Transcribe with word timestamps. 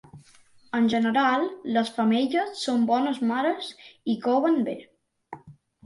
En 0.79 0.87
general, 0.93 1.45
les 1.77 1.93
femelles 1.99 2.57
són 2.65 2.89
bones 2.95 3.23
mares 3.35 3.71
i 4.15 4.19
coven 4.29 4.63
bé. 4.71 4.79